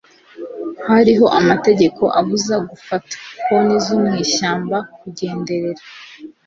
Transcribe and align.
hariho 0.87 1.25
amategeko 1.39 2.03
abuza 2.19 2.55
gufata, 2.69 3.13
poni 3.45 3.75
zo 3.85 3.95
mwishyamba 4.03 4.77
kugendera 4.99 5.81